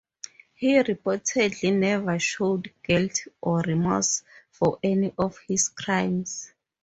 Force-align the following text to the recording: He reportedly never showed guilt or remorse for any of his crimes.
He 0.55 0.73
reportedly 0.81 1.71
never 1.77 2.17
showed 2.17 2.73
guilt 2.81 3.19
or 3.39 3.59
remorse 3.59 4.23
for 4.49 4.79
any 4.81 5.13
of 5.15 5.37
his 5.47 5.69
crimes. 5.69 6.51